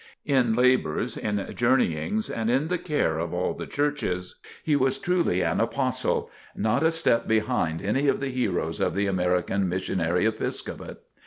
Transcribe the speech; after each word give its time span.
In 0.25 0.55
labors, 0.55 1.15
in 1.15 1.53
journeyings 1.55 2.27
and 2.27 2.49
in 2.49 2.69
"the 2.69 2.79
care 2.79 3.19
of 3.19 3.35
all 3.35 3.53
the 3.53 3.67
churches," 3.67 4.37
he 4.63 4.75
was 4.75 4.97
truly 4.97 5.43
an 5.43 5.59
Apostle, 5.61 6.31
not 6.55 6.81
a 6.81 6.89
step 6.89 7.27
behind 7.27 7.83
any 7.83 8.07
of 8.07 8.19
the 8.19 8.29
heroes 8.31 8.79
of 8.79 8.95
the 8.95 9.05
American 9.05 9.69
Missionary 9.69 10.25
Episcopate. 10.25 10.97